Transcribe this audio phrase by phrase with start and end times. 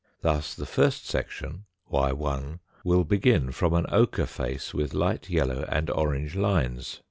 [0.21, 5.63] Thus, the first section, y lt will begin from an ochre face with light yellow
[5.69, 6.99] and orange lines.